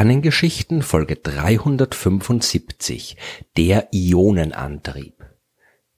Sternengeschichten 0.00 0.80
Folge 0.80 1.16
375 1.16 3.18
Der 3.58 3.88
Ionenantrieb 3.92 5.26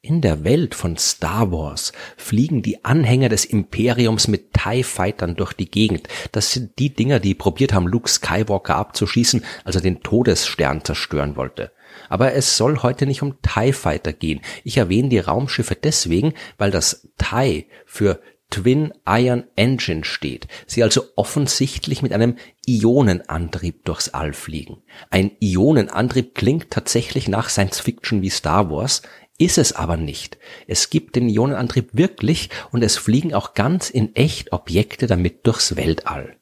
In 0.00 0.20
der 0.20 0.42
Welt 0.42 0.74
von 0.74 0.96
Star 0.96 1.52
Wars 1.52 1.92
fliegen 2.16 2.62
die 2.62 2.84
Anhänger 2.84 3.28
des 3.28 3.44
Imperiums 3.44 4.26
mit 4.26 4.54
TIE 4.54 4.82
Fightern 4.82 5.36
durch 5.36 5.52
die 5.52 5.70
Gegend. 5.70 6.08
Das 6.32 6.52
sind 6.52 6.80
die 6.80 6.92
Dinger, 6.92 7.20
die 7.20 7.36
probiert 7.36 7.72
haben, 7.72 7.86
Luke 7.86 8.10
Skywalker 8.10 8.74
abzuschießen, 8.74 9.44
als 9.62 9.76
er 9.76 9.82
den 9.82 10.02
Todesstern 10.02 10.84
zerstören 10.84 11.36
wollte. 11.36 11.70
Aber 12.08 12.32
es 12.32 12.56
soll 12.56 12.82
heute 12.82 13.06
nicht 13.06 13.22
um 13.22 13.40
TIE 13.40 13.72
Fighter 13.72 14.12
gehen. 14.12 14.40
Ich 14.64 14.78
erwähne 14.78 15.10
die 15.10 15.20
Raumschiffe 15.20 15.76
deswegen, 15.76 16.34
weil 16.58 16.72
das 16.72 17.08
TIE 17.18 17.66
für 17.86 18.20
Twin 18.52 18.92
Iron 19.08 19.44
Engine 19.56 20.04
steht, 20.04 20.46
sie 20.66 20.82
also 20.82 21.04
offensichtlich 21.16 22.02
mit 22.02 22.12
einem 22.12 22.36
Ionenantrieb 22.66 23.84
durchs 23.84 24.10
All 24.10 24.34
fliegen. 24.34 24.82
Ein 25.10 25.32
Ionenantrieb 25.40 26.34
klingt 26.34 26.70
tatsächlich 26.70 27.28
nach 27.28 27.48
Science 27.48 27.80
Fiction 27.80 28.20
wie 28.20 28.28
Star 28.28 28.70
Wars, 28.70 29.02
ist 29.38 29.56
es 29.56 29.72
aber 29.72 29.96
nicht. 29.96 30.36
Es 30.66 30.90
gibt 30.90 31.16
den 31.16 31.30
Ionenantrieb 31.30 31.88
wirklich 31.94 32.50
und 32.70 32.84
es 32.84 32.98
fliegen 32.98 33.32
auch 33.32 33.54
ganz 33.54 33.88
in 33.88 34.14
echt 34.14 34.52
Objekte 34.52 35.06
damit 35.06 35.46
durchs 35.46 35.74
Weltall. 35.74 36.36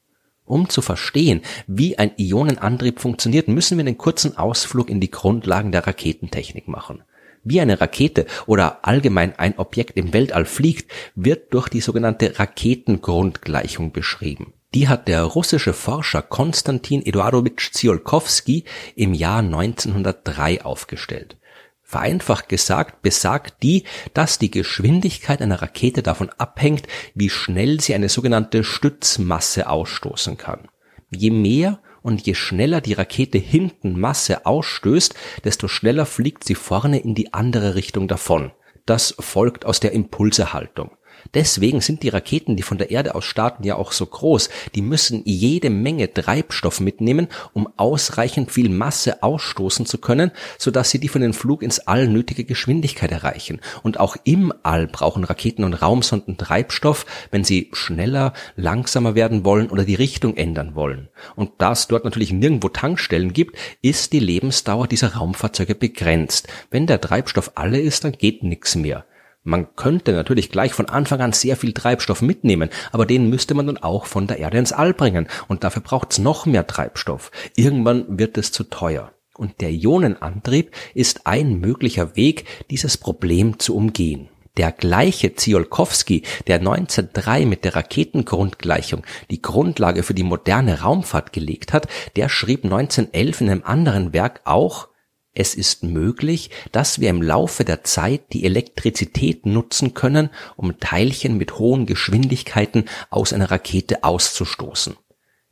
Um 0.45 0.69
zu 0.69 0.83
verstehen, 0.83 1.42
wie 1.69 1.97
ein 1.97 2.11
Ionenantrieb 2.16 2.98
funktioniert, 2.98 3.47
müssen 3.47 3.78
wir 3.78 3.86
einen 3.86 3.98
kurzen 3.98 4.36
Ausflug 4.36 4.91
in 4.91 4.98
die 4.98 5.12
Grundlagen 5.12 5.70
der 5.70 5.86
Raketentechnik 5.86 6.67
machen. 6.67 7.05
Wie 7.42 7.60
eine 7.60 7.80
Rakete 7.80 8.27
oder 8.46 8.80
allgemein 8.83 9.38
ein 9.38 9.58
Objekt 9.58 9.96
im 9.96 10.12
Weltall 10.12 10.44
fliegt, 10.44 10.91
wird 11.14 11.55
durch 11.55 11.69
die 11.69 11.80
sogenannte 11.80 12.38
Raketengrundgleichung 12.38 13.92
beschrieben. 13.92 14.52
Die 14.74 14.88
hat 14.88 15.08
der 15.08 15.24
russische 15.24 15.72
Forscher 15.72 16.22
Konstantin 16.22 17.05
Eduardowitsch 17.05 17.72
Tsiolkovsky 17.72 18.64
im 18.94 19.14
Jahr 19.14 19.41
1903 19.41 20.64
aufgestellt. 20.64 21.38
Vereinfacht 21.83 22.48
gesagt 22.48 23.02
besagt 23.02 23.64
die, 23.64 23.83
dass 24.14 24.38
die 24.38 24.52
Geschwindigkeit 24.52 25.42
einer 25.42 25.61
Rakete 25.61 26.05
davon 26.05 26.30
abhängt, 26.38 26.86
wie 27.16 27.30
schnell 27.30 27.80
sie 27.80 27.96
eine 27.96 28.08
sogenannte 28.08 28.62
Stützmasse 28.62 29.68
ausstoßen 29.68 30.36
kann. 30.36 30.68
Je 31.11 31.30
mehr 31.30 31.80
und 32.03 32.27
je 32.27 32.34
schneller 32.34 32.81
die 32.81 32.93
Rakete 32.93 33.39
hinten 33.39 33.98
Masse 33.98 34.47
ausstößt, 34.47 35.15
desto 35.45 35.69
schneller 35.69 36.07
fliegt 36.07 36.45
sie 36.45 36.55
vorne 36.55 37.01
in 37.01 37.15
die 37.15 37.33
andere 37.33 37.75
Richtung 37.75 38.09
davon. 38.09 38.53
Das 38.87 39.15
folgt 39.19 39.67
aus 39.67 39.81
der 39.81 39.92
Impulsehaltung. 39.92 40.91
Deswegen 41.35 41.81
sind 41.81 42.03
die 42.03 42.09
Raketen, 42.09 42.57
die 42.57 42.63
von 42.63 42.79
der 42.79 42.91
Erde 42.91 43.15
aus 43.15 43.25
starten, 43.25 43.65
ja 43.65 43.77
auch 43.77 43.93
so 43.93 44.07
groß. 44.07 44.51
Die 44.75 44.83
müssen 44.83 45.23
jede 45.25 45.71
Menge 45.71 46.13
Treibstoff 46.13 46.81
mitnehmen, 46.81 47.29
um 47.53 47.69
ausreichend 47.77 48.51
viel 48.51 48.69
Masse 48.69 49.23
ausstoßen 49.23 49.87
zu 49.87 49.98
können, 49.98 50.31
sodass 50.59 50.91
sie 50.91 50.98
die 50.98 51.09
für 51.09 51.19
den 51.19 51.33
Flug 51.33 51.63
ins 51.63 51.81
All 51.81 52.09
nötige 52.09 52.45
Geschwindigkeit 52.45 53.13
erreichen. 53.13 53.61
Und 53.83 54.01
auch 54.01 54.17
im 54.25 54.53
All 54.63 54.87
brauchen 54.87 55.25
Raketen 55.25 55.65
und 55.65 55.75
Raumsonden 55.75 56.37
Treibstoff, 56.37 57.07
wenn 57.31 57.45
sie 57.45 57.71
schneller, 57.73 58.33
langsamer 58.57 59.15
werden 59.15 59.45
wollen 59.45 59.71
oder 59.71 59.85
die 59.85 59.95
Richtung 59.95 60.37
ändern 60.37 60.75
wollen. 60.75 61.09
Und 61.37 61.53
da 61.59 61.73
es 61.73 61.89
dort 61.89 62.05
natürlich 62.05 62.33
nirgendwo 62.33 62.69
Tankstellen 62.69 63.33
gibt, 63.33 63.57
ist 63.83 64.13
die 64.13 64.21
Lebensdauer 64.21 64.87
dieser 64.87 65.15
Raumfahrzeuge 65.15 65.75
begrenzt. 65.75 66.48
Wenn 66.71 66.87
der 66.87 67.01
Treibstoff 67.01 67.53
alle 67.55 67.80
ist, 67.80 68.05
dann 68.05 68.13
geht 68.13 68.42
nichts 68.42 68.75
mehr. 68.77 69.05
Man 69.42 69.74
könnte 69.74 70.12
natürlich 70.12 70.51
gleich 70.51 70.74
von 70.74 70.90
Anfang 70.90 71.20
an 71.20 71.33
sehr 71.33 71.56
viel 71.56 71.73
Treibstoff 71.73 72.20
mitnehmen, 72.20 72.68
aber 72.92 73.06
den 73.06 73.30
müsste 73.30 73.55
man 73.55 73.67
dann 73.67 73.78
auch 73.78 74.05
von 74.05 74.27
der 74.27 74.39
Erde 74.39 74.58
ins 74.58 74.73
All 74.73 74.92
bringen 74.92 75.28
und 75.48 75.64
dafür 75.64 75.83
braucht's 75.83 76.18
noch 76.18 76.45
mehr 76.45 76.67
Treibstoff. 76.67 77.30
Irgendwann 77.56 78.18
wird 78.18 78.36
es 78.36 78.52
zu 78.52 78.64
teuer. 78.64 79.12
Und 79.34 79.62
der 79.62 79.70
Ionenantrieb 79.70 80.73
ist 80.92 81.27
ein 81.27 81.61
möglicher 81.61 82.14
Weg, 82.17 82.45
dieses 82.68 82.98
Problem 82.98 83.58
zu 83.58 83.74
umgehen. 83.74 84.29
Der 84.58 84.73
gleiche 84.73 85.34
Tsiolkovsky, 85.34 86.24
der 86.46 86.56
1903 86.56 87.46
mit 87.46 87.64
der 87.64 87.77
Raketengrundgleichung 87.77 89.05
die 89.30 89.40
Grundlage 89.40 90.02
für 90.02 90.12
die 90.12 90.23
moderne 90.23 90.83
Raumfahrt 90.83 91.33
gelegt 91.33 91.73
hat, 91.73 91.89
der 92.17 92.29
schrieb 92.29 92.64
1911 92.64 93.40
in 93.40 93.48
einem 93.48 93.62
anderen 93.64 94.12
Werk 94.12 94.42
auch, 94.45 94.89
es 95.33 95.55
ist 95.55 95.85
möglich, 95.85 96.51
dass 96.73 97.01
wir 97.01 97.08
im 97.08 97.23
Laufe 97.23 97.64
der 97.64 97.85
Zeit 97.85 98.33
die 98.33 98.45
Elektrizität 98.45 99.46
nutzen 99.46 99.95
können, 99.95 100.30
um 100.57 100.80
Teilchen 100.80 101.36
mit 101.39 101.58
hohen 101.58 101.86
Geschwindigkeiten 101.86 102.86
aus 103.11 103.33
einer 103.33 103.51
Rakete 103.51 104.02
auszustoßen. 104.02 104.96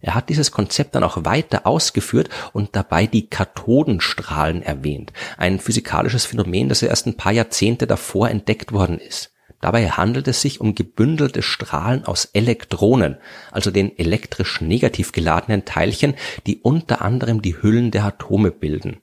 Er 0.01 0.15
hat 0.15 0.29
dieses 0.29 0.53
Konzept 0.53 0.95
dann 0.95 1.05
auch 1.05 1.25
weiter 1.25 1.67
ausgeführt 1.67 2.29
und 2.53 2.77
dabei 2.77 3.07
die 3.07 3.29
Kathodenstrahlen 3.29 4.63
erwähnt, 4.63 5.13
ein 5.37 5.59
physikalisches 5.59 6.25
Phänomen, 6.25 6.69
das 6.69 6.83
erst 6.83 7.07
ein 7.07 7.17
paar 7.17 7.33
Jahrzehnte 7.33 7.87
davor 7.87 8.31
entdeckt 8.31 8.73
worden 8.73 8.99
ist. 8.99 9.33
Dabei 9.61 9.91
handelt 9.91 10.29
es 10.29 10.41
sich 10.41 10.61
um 10.61 10.77
gebündelte 10.77 11.43
Strahlen 11.43 12.05
aus 12.05 12.27
Elektronen, 12.27 13.17
also 13.51 13.73
den 13.73 13.97
elektrisch 13.99 14.61
negativ 14.61 15.11
geladenen 15.11 15.65
Teilchen, 15.65 16.15
die 16.47 16.59
unter 16.59 17.03
anderem 17.03 17.43
die 17.43 17.61
Hüllen 17.61 17.91
der 17.91 18.05
Atome 18.05 18.53
bilden. 18.53 19.01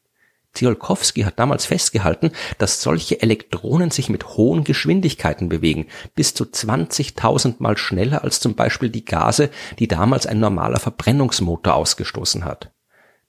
Tsiolkovsky 0.56 1.22
hat 1.22 1.38
damals 1.38 1.66
festgehalten, 1.66 2.32
dass 2.58 2.82
solche 2.82 3.22
Elektronen 3.22 3.92
sich 3.92 4.10
mit 4.10 4.36
hohen 4.36 4.64
Geschwindigkeiten 4.64 5.50
bewegen, 5.50 5.88
bis 6.16 6.34
zu 6.34 6.46
20.000 6.46 7.56
Mal 7.60 7.78
schneller 7.78 8.24
als 8.24 8.40
zum 8.40 8.56
Beispiel 8.56 8.90
die 8.90 9.06
Gase, 9.06 9.50
die 9.80 9.88
damals 9.88 10.26
ein 10.26 10.40
normaler 10.40 10.80
Verbrennungsmotor 10.80 11.76
ausgestoßen 11.76 12.46
hat. 12.46 12.75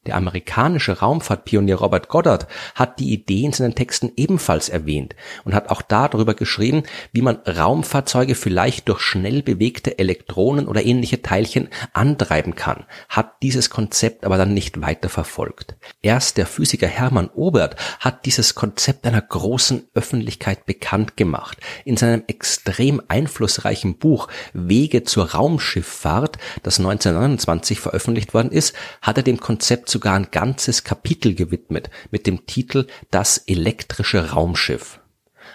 Der 0.06 0.16
amerikanische 0.16 1.00
Raumfahrtpionier 1.00 1.76
Robert 1.76 2.08
Goddard 2.08 2.46
hat 2.74 3.00
die 3.00 3.12
Idee 3.12 3.44
in 3.44 3.52
seinen 3.52 3.74
Texten 3.74 4.12
ebenfalls 4.16 4.68
erwähnt 4.68 5.16
und 5.44 5.54
hat 5.54 5.68
auch 5.68 5.82
darüber 5.82 6.34
geschrieben, 6.34 6.84
wie 7.12 7.22
man 7.22 7.36
Raumfahrzeuge 7.46 8.34
vielleicht 8.34 8.88
durch 8.88 9.00
schnell 9.00 9.42
bewegte 9.42 9.98
Elektronen 9.98 10.68
oder 10.68 10.84
ähnliche 10.84 11.22
Teilchen 11.22 11.68
antreiben 11.92 12.54
kann, 12.54 12.84
hat 13.08 13.42
dieses 13.42 13.70
Konzept 13.70 14.24
aber 14.24 14.36
dann 14.36 14.54
nicht 14.54 14.80
weiter 14.80 15.08
verfolgt. 15.08 15.74
Erst 16.02 16.36
der 16.36 16.46
Physiker 16.46 16.86
Hermann 16.86 17.30
Obert 17.34 17.76
hat 17.98 18.26
dieses 18.26 18.54
Konzept 18.54 19.06
einer 19.06 19.22
großen 19.22 19.88
Öffentlichkeit 19.94 20.66
bekannt 20.66 21.16
gemacht. 21.16 21.58
In 21.84 21.96
seinem 21.96 22.22
extrem 22.28 23.02
einflussreichen 23.08 23.98
Buch 23.98 24.28
Wege 24.52 25.02
zur 25.02 25.32
Raumschifffahrt, 25.32 26.38
das 26.62 26.78
1929 26.78 27.80
veröffentlicht 27.80 28.34
worden 28.34 28.52
ist, 28.52 28.74
hat 29.02 29.16
er 29.16 29.22
dem 29.22 29.40
Konzept 29.40 29.88
sogar 29.96 30.14
ein 30.14 30.30
ganzes 30.30 30.84
Kapitel 30.84 31.34
gewidmet 31.34 31.88
mit 32.10 32.26
dem 32.26 32.44
Titel 32.44 32.86
Das 33.10 33.38
elektrische 33.38 34.32
Raumschiff. 34.32 35.00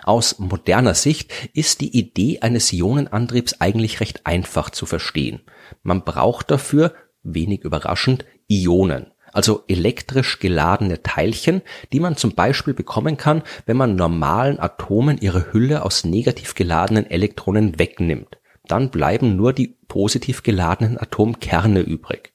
Aus 0.04 0.40
moderner 0.40 0.96
Sicht 0.96 1.32
ist 1.54 1.80
die 1.80 1.96
Idee 1.96 2.40
eines 2.42 2.74
Ionenantriebs 2.74 3.62
eigentlich 3.62 4.00
recht 4.00 4.26
einfach 4.26 4.72
zu 4.72 4.88
verstehen. 4.88 5.42
Man 5.84 6.04
braucht 6.04 6.50
dafür, 6.50 6.96
wenig 7.22 7.62
überraschend, 7.62 8.26
Ionen, 8.48 9.12
also 9.32 9.64
elektrisch 9.68 10.40
geladene 10.40 11.04
Teilchen, 11.04 11.62
die 11.94 12.00
man 12.00 12.18
zum 12.18 12.34
Beispiel 12.34 12.74
bekommen 12.74 13.18
kann, 13.18 13.44
wenn 13.68 13.78
man 13.78 13.96
normalen 13.96 14.60
Atomen 14.60 15.20
ihre 15.20 15.54
Hülle 15.54 15.86
aus 15.86 16.04
negativ 16.04 16.56
geladenen 16.56 17.06
Elektronen 17.06 17.78
wegnimmt. 17.78 18.40
Dann 18.66 18.90
bleiben 18.90 19.36
nur 19.36 19.54
die 19.54 19.78
positiv 19.88 20.42
geladenen 20.42 20.98
Atomkerne 20.98 21.82
übrig. 21.82 22.31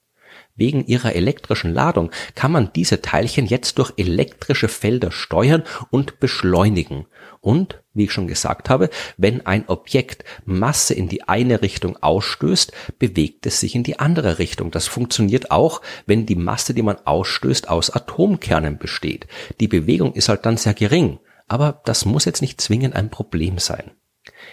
Wegen 0.56 0.86
ihrer 0.86 1.14
elektrischen 1.14 1.72
Ladung 1.72 2.10
kann 2.34 2.50
man 2.50 2.72
diese 2.74 3.02
Teilchen 3.02 3.46
jetzt 3.46 3.78
durch 3.78 3.92
elektrische 3.96 4.68
Felder 4.68 5.12
steuern 5.12 5.62
und 5.90 6.18
beschleunigen. 6.18 7.06
Und, 7.40 7.82
wie 7.92 8.04
ich 8.04 8.12
schon 8.12 8.26
gesagt 8.26 8.70
habe, 8.70 8.88
wenn 9.18 9.44
ein 9.46 9.68
Objekt 9.68 10.24
Masse 10.46 10.94
in 10.94 11.08
die 11.08 11.22
eine 11.24 11.62
Richtung 11.62 11.96
ausstößt, 12.02 12.72
bewegt 12.98 13.46
es 13.46 13.60
sich 13.60 13.74
in 13.74 13.82
die 13.82 13.98
andere 13.98 14.38
Richtung. 14.38 14.70
Das 14.70 14.86
funktioniert 14.86 15.50
auch, 15.50 15.82
wenn 16.06 16.26
die 16.26 16.36
Masse, 16.36 16.72
die 16.74 16.82
man 16.82 16.96
ausstößt, 17.04 17.68
aus 17.68 17.90
Atomkernen 17.90 18.78
besteht. 18.78 19.26
Die 19.60 19.68
Bewegung 19.68 20.14
ist 20.14 20.28
halt 20.28 20.46
dann 20.46 20.56
sehr 20.56 20.74
gering. 20.74 21.18
Aber 21.48 21.82
das 21.84 22.04
muss 22.04 22.24
jetzt 22.24 22.42
nicht 22.42 22.60
zwingend 22.60 22.96
ein 22.96 23.10
Problem 23.10 23.58
sein. 23.58 23.92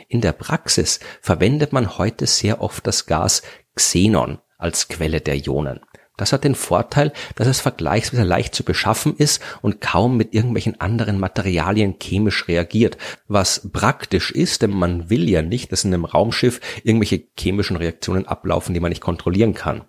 In 0.07 0.21
der 0.21 0.33
Praxis 0.33 0.99
verwendet 1.21 1.73
man 1.73 1.97
heute 1.97 2.27
sehr 2.27 2.61
oft 2.61 2.85
das 2.85 3.05
Gas 3.05 3.41
Xenon 3.75 4.39
als 4.57 4.87
Quelle 4.87 5.19
der 5.21 5.35
Ionen. 5.35 5.79
Das 6.17 6.31
hat 6.31 6.43
den 6.43 6.53
Vorteil, 6.53 7.11
dass 7.35 7.47
es 7.47 7.59
vergleichsweise 7.59 8.23
leicht 8.23 8.53
zu 8.53 8.63
beschaffen 8.63 9.15
ist 9.17 9.41
und 9.61 9.81
kaum 9.81 10.15
mit 10.15 10.33
irgendwelchen 10.33 10.79
anderen 10.79 11.19
Materialien 11.19 11.95
chemisch 11.99 12.47
reagiert, 12.47 12.97
was 13.27 13.69
praktisch 13.73 14.29
ist, 14.29 14.61
denn 14.61 14.71
man 14.71 15.09
will 15.09 15.27
ja 15.27 15.41
nicht, 15.41 15.71
dass 15.71 15.83
in 15.83 15.93
einem 15.93 16.05
Raumschiff 16.05 16.61
irgendwelche 16.83 17.23
chemischen 17.37 17.77
Reaktionen 17.77 18.27
ablaufen, 18.27 18.75
die 18.75 18.79
man 18.79 18.89
nicht 18.89 19.01
kontrollieren 19.01 19.55
kann. 19.55 19.85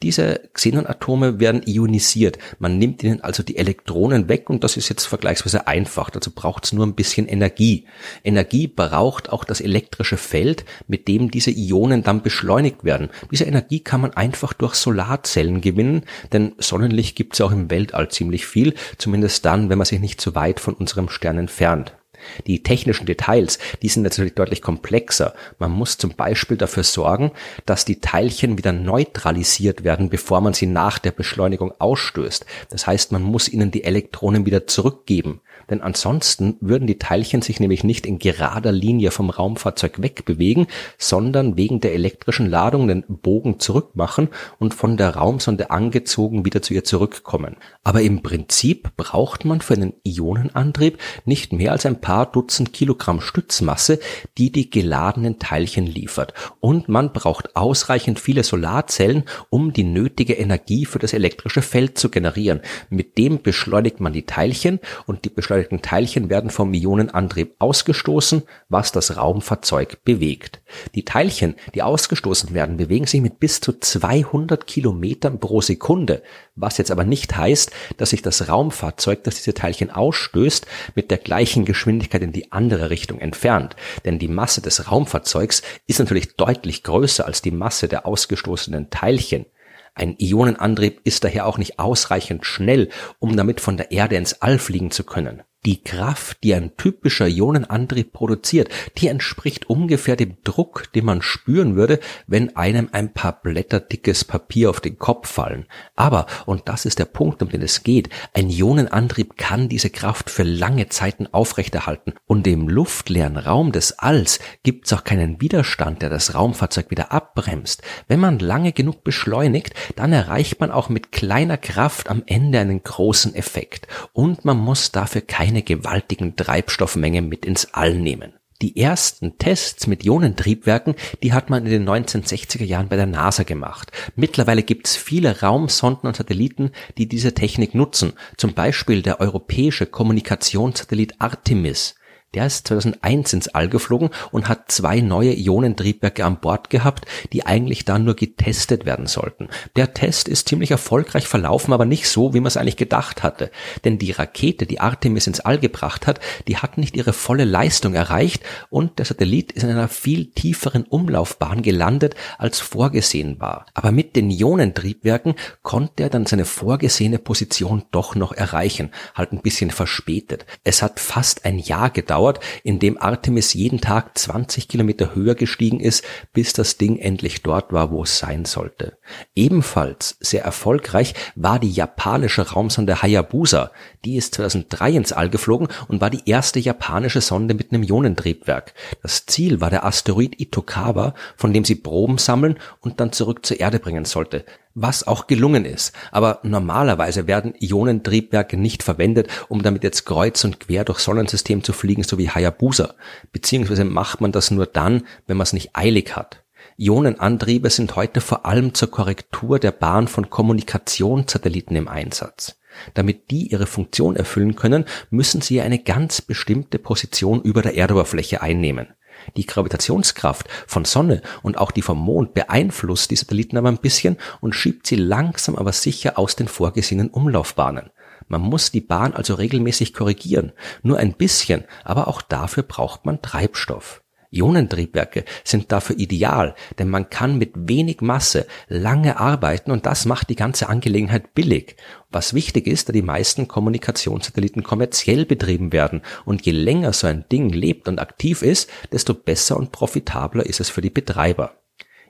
Diese 0.00 0.48
Xenonatome 0.52 1.40
werden 1.40 1.62
ionisiert. 1.66 2.38
Man 2.60 2.78
nimmt 2.78 3.02
ihnen 3.02 3.20
also 3.20 3.42
die 3.42 3.56
Elektronen 3.56 4.28
weg 4.28 4.48
und 4.48 4.62
das 4.62 4.76
ist 4.76 4.88
jetzt 4.88 5.06
vergleichsweise 5.06 5.66
einfach. 5.66 6.08
Dazu 6.10 6.30
braucht 6.30 6.66
es 6.66 6.72
nur 6.72 6.86
ein 6.86 6.94
bisschen 6.94 7.26
Energie. 7.26 7.84
Energie 8.22 8.68
braucht 8.68 9.30
auch 9.30 9.42
das 9.42 9.60
elektrische 9.60 10.16
Feld, 10.16 10.64
mit 10.86 11.08
dem 11.08 11.32
diese 11.32 11.50
Ionen 11.50 12.04
dann 12.04 12.22
beschleunigt 12.22 12.84
werden. 12.84 13.10
Diese 13.32 13.44
Energie 13.44 13.80
kann 13.80 14.00
man 14.00 14.12
einfach 14.12 14.52
durch 14.52 14.76
Solarzellen 14.76 15.60
gewinnen, 15.60 16.04
denn 16.32 16.54
Sonnenlicht 16.58 17.16
gibt 17.16 17.34
es 17.34 17.40
auch 17.40 17.50
im 17.50 17.68
Weltall 17.68 18.08
ziemlich 18.08 18.46
viel, 18.46 18.74
zumindest 18.98 19.44
dann, 19.46 19.68
wenn 19.68 19.78
man 19.78 19.84
sich 19.84 19.98
nicht 19.98 20.20
zu 20.20 20.36
weit 20.36 20.60
von 20.60 20.74
unserem 20.74 21.08
Stern 21.08 21.38
entfernt. 21.38 21.97
Die 22.46 22.62
technischen 22.62 23.06
Details, 23.06 23.58
die 23.82 23.88
sind 23.88 24.02
natürlich 24.02 24.34
deutlich 24.34 24.62
komplexer. 24.62 25.34
Man 25.58 25.70
muss 25.70 25.98
zum 25.98 26.14
Beispiel 26.14 26.56
dafür 26.56 26.84
sorgen, 26.84 27.32
dass 27.66 27.84
die 27.84 28.00
Teilchen 28.00 28.58
wieder 28.58 28.72
neutralisiert 28.72 29.84
werden, 29.84 30.10
bevor 30.10 30.40
man 30.40 30.54
sie 30.54 30.66
nach 30.66 30.98
der 30.98 31.12
Beschleunigung 31.12 31.72
ausstößt. 31.78 32.46
Das 32.70 32.86
heißt, 32.86 33.12
man 33.12 33.22
muss 33.22 33.48
ihnen 33.48 33.70
die 33.70 33.84
Elektronen 33.84 34.46
wieder 34.46 34.66
zurückgeben 34.66 35.40
denn 35.70 35.82
ansonsten 35.82 36.56
würden 36.60 36.86
die 36.86 36.98
Teilchen 36.98 37.42
sich 37.42 37.60
nämlich 37.60 37.84
nicht 37.84 38.06
in 38.06 38.18
gerader 38.18 38.72
Linie 38.72 39.10
vom 39.10 39.30
Raumfahrzeug 39.30 40.00
wegbewegen, 40.00 40.66
sondern 40.96 41.56
wegen 41.56 41.80
der 41.80 41.92
elektrischen 41.92 42.48
Ladung 42.48 42.88
den 42.88 43.04
Bogen 43.06 43.60
zurückmachen 43.60 44.28
und 44.58 44.74
von 44.74 44.96
der 44.96 45.16
Raumsonde 45.16 45.70
angezogen 45.70 46.44
wieder 46.44 46.62
zu 46.62 46.74
ihr 46.74 46.84
zurückkommen. 46.84 47.56
Aber 47.84 48.00
im 48.00 48.22
Prinzip 48.22 48.96
braucht 48.96 49.44
man 49.44 49.60
für 49.60 49.74
einen 49.74 49.94
Ionenantrieb 50.04 50.98
nicht 51.24 51.52
mehr 51.52 51.72
als 51.72 51.84
ein 51.84 52.00
paar 52.00 52.07
Dutzend 52.08 52.72
Kilogramm 52.72 53.20
Stützmasse, 53.20 54.00
die 54.38 54.50
die 54.50 54.70
geladenen 54.70 55.38
Teilchen 55.38 55.86
liefert. 55.86 56.34
Und 56.60 56.88
man 56.88 57.12
braucht 57.12 57.54
ausreichend 57.54 58.18
viele 58.18 58.42
Solarzellen, 58.42 59.24
um 59.50 59.72
die 59.72 59.84
nötige 59.84 60.34
Energie 60.34 60.86
für 60.86 60.98
das 60.98 61.12
elektrische 61.12 61.62
Feld 61.62 61.98
zu 61.98 62.08
generieren. 62.08 62.60
Mit 62.88 63.18
dem 63.18 63.42
beschleunigt 63.42 64.00
man 64.00 64.12
die 64.12 64.26
Teilchen 64.26 64.80
und 65.06 65.24
die 65.24 65.30
beschleunigten 65.30 65.82
Teilchen 65.82 66.30
werden 66.30 66.50
vom 66.50 66.72
Ionenantrieb 66.72 67.54
ausgestoßen, 67.58 68.42
was 68.68 68.92
das 68.92 69.16
Raumfahrzeug 69.16 70.02
bewegt. 70.04 70.60
Die 70.94 71.04
Teilchen, 71.04 71.54
die 71.74 71.82
ausgestoßen 71.82 72.54
werden, 72.54 72.76
bewegen 72.78 73.06
sich 73.06 73.20
mit 73.20 73.38
bis 73.38 73.60
zu 73.60 73.78
200 73.78 74.66
Kilometern 74.66 75.40
pro 75.40 75.60
Sekunde, 75.60 76.22
was 76.60 76.78
jetzt 76.78 76.90
aber 76.90 77.04
nicht 77.04 77.36
heißt, 77.36 77.70
dass 77.96 78.10
sich 78.10 78.22
das 78.22 78.48
Raumfahrzeug, 78.48 79.24
das 79.24 79.36
diese 79.36 79.54
Teilchen 79.54 79.90
ausstößt, 79.90 80.66
mit 80.94 81.10
der 81.10 81.18
gleichen 81.18 81.64
Geschwindigkeit 81.64 82.22
in 82.22 82.32
die 82.32 82.52
andere 82.52 82.90
Richtung 82.90 83.18
entfernt. 83.20 83.76
Denn 84.04 84.18
die 84.18 84.28
Masse 84.28 84.60
des 84.60 84.90
Raumfahrzeugs 84.90 85.62
ist 85.86 85.98
natürlich 85.98 86.36
deutlich 86.36 86.82
größer 86.82 87.26
als 87.26 87.42
die 87.42 87.50
Masse 87.50 87.88
der 87.88 88.06
ausgestoßenen 88.06 88.90
Teilchen. 88.90 89.46
Ein 89.94 90.14
Ionenantrieb 90.18 91.00
ist 91.04 91.24
daher 91.24 91.46
auch 91.46 91.58
nicht 91.58 91.78
ausreichend 91.78 92.46
schnell, 92.46 92.88
um 93.18 93.36
damit 93.36 93.60
von 93.60 93.76
der 93.76 93.90
Erde 93.90 94.16
ins 94.16 94.42
All 94.42 94.58
fliegen 94.58 94.90
zu 94.92 95.02
können. 95.02 95.42
Die 95.66 95.82
Kraft, 95.82 96.44
die 96.44 96.54
ein 96.54 96.76
typischer 96.76 97.26
Ionenantrieb 97.26 98.12
produziert, 98.12 98.68
die 98.96 99.08
entspricht 99.08 99.68
ungefähr 99.68 100.14
dem 100.14 100.36
Druck, 100.44 100.84
den 100.94 101.04
man 101.04 101.20
spüren 101.20 101.74
würde, 101.74 101.98
wenn 102.28 102.54
einem 102.56 102.88
ein 102.92 103.12
paar 103.12 103.42
Blätter 103.42 103.80
dickes 103.80 104.24
Papier 104.24 104.70
auf 104.70 104.80
den 104.80 104.98
Kopf 104.98 105.28
fallen. 105.28 105.66
Aber, 105.96 106.26
und 106.46 106.68
das 106.68 106.84
ist 106.84 107.00
der 107.00 107.06
Punkt, 107.06 107.42
um 107.42 107.48
den 107.48 107.62
es 107.62 107.82
geht, 107.82 108.08
ein 108.34 108.50
Ionenantrieb 108.50 109.36
kann 109.36 109.68
diese 109.68 109.90
Kraft 109.90 110.30
für 110.30 110.44
lange 110.44 110.88
Zeiten 110.88 111.26
aufrechterhalten. 111.26 112.14
Und 112.26 112.46
im 112.46 112.68
luftleeren 112.68 113.36
Raum 113.36 113.72
des 113.72 113.98
Alls 113.98 114.38
gibt 114.62 114.86
es 114.86 114.92
auch 114.92 115.02
keinen 115.02 115.40
Widerstand, 115.40 116.02
der 116.02 116.08
das 116.08 116.34
Raumfahrzeug 116.34 116.90
wieder 116.90 117.10
abbremst. 117.12 117.82
Wenn 118.06 118.20
man 118.20 118.38
lange 118.38 118.72
genug 118.72 119.02
beschleunigt, 119.02 119.74
dann 119.96 120.12
erreicht 120.12 120.60
man 120.60 120.70
auch 120.70 120.88
mit 120.88 121.10
kleiner 121.10 121.56
Kraft 121.56 122.08
am 122.08 122.22
Ende 122.26 122.60
einen 122.60 122.82
großen 122.82 123.34
Effekt. 123.34 123.88
Und 124.12 124.44
man 124.44 124.56
muss 124.56 124.92
dafür 124.92 125.22
keine 125.22 125.57
keine 125.58 125.62
gewaltigen 125.62 126.36
Treibstoffmenge 126.36 127.22
mit 127.22 127.44
ins 127.44 127.72
All 127.74 127.94
nehmen. 127.94 128.34
Die 128.60 128.76
ersten 128.76 129.38
Tests 129.38 129.86
mit 129.86 130.04
Ionentriebwerken, 130.04 130.94
die 131.22 131.32
hat 131.32 131.48
man 131.48 131.64
in 131.64 131.70
den 131.70 131.88
1960er 131.88 132.64
Jahren 132.64 132.88
bei 132.88 132.96
der 132.96 133.06
NASA 133.06 133.44
gemacht. 133.44 133.92
Mittlerweile 134.16 134.64
gibt 134.64 134.88
es 134.88 134.96
viele 134.96 135.40
Raumsonden 135.40 136.08
und 136.08 136.16
Satelliten, 136.16 136.72
die 136.96 137.06
diese 137.06 137.34
Technik 137.34 137.74
nutzen. 137.74 138.14
Zum 138.36 138.54
Beispiel 138.54 139.02
der 139.02 139.20
europäische 139.20 139.86
Kommunikationssatellit 139.86 141.20
Artemis. 141.20 141.94
Der 142.34 142.44
ist 142.44 142.68
2001 142.68 143.32
ins 143.32 143.48
All 143.48 143.70
geflogen 143.70 144.10
und 144.30 144.48
hat 144.48 144.70
zwei 144.70 145.00
neue 145.00 145.32
Ionentriebwerke 145.32 146.26
an 146.26 146.40
Bord 146.40 146.68
gehabt, 146.68 147.06
die 147.32 147.46
eigentlich 147.46 147.86
dann 147.86 148.04
nur 148.04 148.16
getestet 148.16 148.84
werden 148.84 149.06
sollten. 149.06 149.48
Der 149.76 149.94
Test 149.94 150.28
ist 150.28 150.46
ziemlich 150.46 150.70
erfolgreich 150.70 151.26
verlaufen, 151.26 151.72
aber 151.72 151.86
nicht 151.86 152.06
so, 152.06 152.34
wie 152.34 152.40
man 152.40 152.48
es 152.48 152.58
eigentlich 152.58 152.76
gedacht 152.76 153.22
hatte. 153.22 153.50
Denn 153.84 153.98
die 153.98 154.12
Rakete, 154.12 154.66
die 154.66 154.78
Artemis 154.78 155.26
ins 155.26 155.40
All 155.40 155.58
gebracht 155.58 156.06
hat, 156.06 156.20
die 156.48 156.58
hat 156.58 156.76
nicht 156.76 156.96
ihre 156.96 157.14
volle 157.14 157.44
Leistung 157.44 157.94
erreicht 157.94 158.42
und 158.68 158.98
der 158.98 159.06
Satellit 159.06 159.52
ist 159.52 159.62
in 159.62 159.70
einer 159.70 159.88
viel 159.88 160.26
tieferen 160.26 160.84
Umlaufbahn 160.84 161.62
gelandet, 161.62 162.14
als 162.36 162.60
vorgesehen 162.60 163.40
war. 163.40 163.64
Aber 163.72 163.90
mit 163.90 164.16
den 164.16 164.30
Ionentriebwerken 164.30 165.34
konnte 165.62 166.02
er 166.02 166.10
dann 166.10 166.26
seine 166.26 166.44
vorgesehene 166.44 167.18
Position 167.18 167.84
doch 167.90 168.14
noch 168.14 168.32
erreichen, 168.32 168.90
halt 169.14 169.32
ein 169.32 169.40
bisschen 169.40 169.70
verspätet. 169.70 170.44
Es 170.62 170.82
hat 170.82 171.00
fast 171.00 171.46
ein 171.46 171.58
Jahr 171.58 171.88
gedauert, 171.88 172.17
gedauert, 172.18 172.40
indem 172.64 173.00
Artemis 173.00 173.54
jeden 173.54 173.80
Tag 173.80 174.18
20 174.18 174.68
Kilometer 174.68 175.14
höher 175.14 175.34
gestiegen 175.34 175.78
ist, 175.80 176.04
bis 176.32 176.52
das 176.52 176.76
Ding 176.76 176.98
endlich 176.98 177.42
dort 177.42 177.72
war, 177.72 177.90
wo 177.90 178.02
es 178.02 178.18
sein 178.18 178.44
sollte. 178.44 178.98
Ebenfalls 179.34 180.16
sehr 180.20 180.42
erfolgreich 180.42 181.14
war 181.36 181.58
die 181.58 181.70
japanische 181.70 182.42
Raumsonde 182.42 183.02
Hayabusa. 183.02 183.70
Die 184.04 184.16
ist 184.16 184.34
2003 184.34 184.92
ins 184.92 185.12
All 185.12 185.30
geflogen 185.30 185.68
und 185.86 186.00
war 186.00 186.10
die 186.10 186.28
erste 186.28 186.58
japanische 186.58 187.20
Sonde 187.20 187.54
mit 187.54 187.72
einem 187.72 187.84
Ionentriebwerk. 187.84 188.74
Das 189.02 189.26
Ziel 189.26 189.60
war 189.60 189.70
der 189.70 189.84
Asteroid 189.84 190.40
Itokawa, 190.40 191.14
von 191.36 191.52
dem 191.52 191.64
sie 191.64 191.76
Proben 191.76 192.18
sammeln 192.18 192.58
und 192.80 193.00
dann 193.00 193.12
zurück 193.12 193.46
zur 193.46 193.60
Erde 193.60 193.78
bringen 193.78 194.04
sollte 194.04 194.44
was 194.82 195.06
auch 195.06 195.26
gelungen 195.26 195.64
ist. 195.64 195.92
Aber 196.12 196.40
normalerweise 196.42 197.26
werden 197.26 197.54
Ionentriebwerke 197.58 198.56
nicht 198.56 198.82
verwendet, 198.82 199.28
um 199.48 199.62
damit 199.62 199.84
jetzt 199.84 200.04
kreuz 200.04 200.44
und 200.44 200.60
quer 200.60 200.84
durch 200.84 201.00
Sonnensystem 201.00 201.64
zu 201.64 201.72
fliegen, 201.72 202.02
so 202.02 202.18
wie 202.18 202.30
Hayabusa. 202.30 202.94
Beziehungsweise 203.32 203.84
macht 203.84 204.20
man 204.20 204.32
das 204.32 204.50
nur 204.50 204.66
dann, 204.66 205.02
wenn 205.26 205.36
man 205.36 205.44
es 205.44 205.52
nicht 205.52 205.70
eilig 205.74 206.16
hat. 206.16 206.44
Ionenantriebe 206.76 207.70
sind 207.70 207.96
heute 207.96 208.20
vor 208.20 208.46
allem 208.46 208.74
zur 208.74 208.90
Korrektur 208.90 209.58
der 209.58 209.72
Bahn 209.72 210.06
von 210.06 210.30
Kommunikationssatelliten 210.30 211.76
im 211.76 211.88
Einsatz. 211.88 212.56
Damit 212.94 213.30
die 213.30 213.48
ihre 213.48 213.66
Funktion 213.66 214.14
erfüllen 214.14 214.54
können, 214.54 214.84
müssen 215.10 215.40
sie 215.40 215.60
eine 215.60 215.80
ganz 215.80 216.20
bestimmte 216.20 216.78
Position 216.78 217.42
über 217.42 217.62
der 217.62 217.76
Erdoberfläche 217.76 218.42
einnehmen. 218.42 218.88
Die 219.36 219.46
Gravitationskraft 219.46 220.48
von 220.66 220.84
Sonne 220.84 221.22
und 221.42 221.58
auch 221.58 221.70
die 221.70 221.82
vom 221.82 221.98
Mond 221.98 222.34
beeinflusst 222.34 223.10
die 223.10 223.16
Satelliten 223.16 223.56
aber 223.56 223.68
ein 223.68 223.78
bisschen 223.78 224.16
und 224.40 224.54
schiebt 224.54 224.86
sie 224.86 224.96
langsam 224.96 225.56
aber 225.56 225.72
sicher 225.72 226.18
aus 226.18 226.36
den 226.36 226.48
vorgesehenen 226.48 227.10
Umlaufbahnen. 227.10 227.90
Man 228.28 228.42
muss 228.42 228.70
die 228.70 228.80
Bahn 228.80 229.14
also 229.14 229.34
regelmäßig 229.34 229.94
korrigieren. 229.94 230.52
Nur 230.82 230.98
ein 230.98 231.14
bisschen, 231.14 231.64
aber 231.84 232.08
auch 232.08 232.20
dafür 232.20 232.62
braucht 232.62 233.06
man 233.06 233.22
Treibstoff. 233.22 234.02
Ionentriebwerke 234.30 235.24
sind 235.42 235.72
dafür 235.72 235.98
ideal, 235.98 236.54
denn 236.78 236.88
man 236.90 237.08
kann 237.08 237.38
mit 237.38 237.52
wenig 237.54 238.00
Masse 238.00 238.46
lange 238.68 239.18
arbeiten 239.18 239.70
und 239.70 239.86
das 239.86 240.04
macht 240.04 240.28
die 240.28 240.36
ganze 240.36 240.68
Angelegenheit 240.68 241.34
billig. 241.34 241.76
Was 242.10 242.34
wichtig 242.34 242.66
ist, 242.66 242.88
da 242.88 242.92
die 242.92 243.02
meisten 243.02 243.48
Kommunikationssatelliten 243.48 244.62
kommerziell 244.62 245.24
betrieben 245.24 245.72
werden 245.72 246.02
und 246.24 246.44
je 246.44 246.52
länger 246.52 246.92
so 246.92 247.06
ein 247.06 247.24
Ding 247.30 247.48
lebt 247.50 247.88
und 247.88 248.00
aktiv 248.00 248.42
ist, 248.42 248.68
desto 248.92 249.14
besser 249.14 249.56
und 249.56 249.72
profitabler 249.72 250.44
ist 250.44 250.60
es 250.60 250.68
für 250.68 250.82
die 250.82 250.90
Betreiber. 250.90 251.54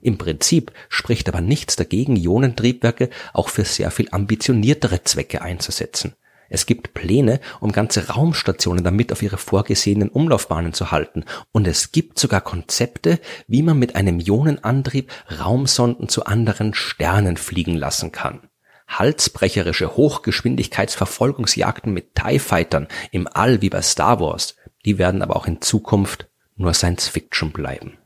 Im 0.00 0.18
Prinzip 0.18 0.72
spricht 0.88 1.28
aber 1.28 1.40
nichts 1.40 1.76
dagegen, 1.76 2.16
Ionentriebwerke 2.16 3.10
auch 3.32 3.48
für 3.48 3.64
sehr 3.64 3.90
viel 3.90 4.08
ambitioniertere 4.10 5.02
Zwecke 5.02 5.42
einzusetzen. 5.42 6.14
Es 6.48 6.66
gibt 6.66 6.94
Pläne, 6.94 7.40
um 7.60 7.72
ganze 7.72 8.08
Raumstationen 8.08 8.82
damit 8.82 9.12
auf 9.12 9.22
ihre 9.22 9.36
vorgesehenen 9.36 10.08
Umlaufbahnen 10.08 10.72
zu 10.72 10.90
halten. 10.90 11.24
Und 11.52 11.66
es 11.68 11.92
gibt 11.92 12.18
sogar 12.18 12.40
Konzepte, 12.40 13.20
wie 13.46 13.62
man 13.62 13.78
mit 13.78 13.96
einem 13.96 14.18
Ionenantrieb 14.20 15.12
Raumsonden 15.38 16.08
zu 16.08 16.24
anderen 16.24 16.74
Sternen 16.74 17.36
fliegen 17.36 17.74
lassen 17.74 18.12
kann. 18.12 18.48
Halsbrecherische 18.86 19.96
Hochgeschwindigkeitsverfolgungsjagden 19.96 21.92
mit 21.92 22.14
TIE 22.14 22.38
Fightern 22.38 22.88
im 23.10 23.28
All 23.30 23.60
wie 23.60 23.68
bei 23.68 23.82
Star 23.82 24.20
Wars, 24.20 24.56
die 24.86 24.96
werden 24.96 25.20
aber 25.20 25.36
auch 25.36 25.46
in 25.46 25.60
Zukunft 25.60 26.28
nur 26.56 26.72
Science 26.72 27.08
Fiction 27.08 27.52
bleiben. 27.52 27.98